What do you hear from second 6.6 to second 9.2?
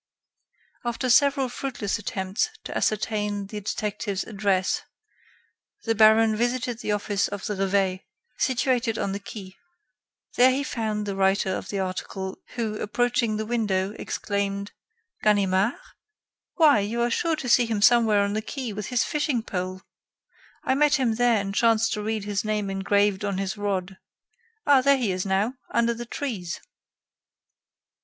the office of the 'Reveil,' situated on the